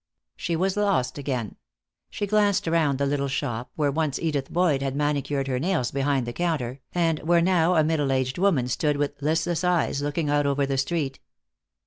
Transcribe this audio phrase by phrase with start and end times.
[0.35, 1.57] She was lost again.
[2.09, 6.25] She glanced around the little shop, where once Edith Boyd had manicured her nails behind
[6.25, 10.47] the counter, and where now a middle aged woman stood with listless eyes looking out
[10.47, 11.19] over the street.